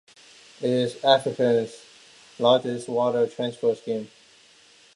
[0.61, 1.85] It is Africa's
[2.39, 4.09] largest water transfer scheme.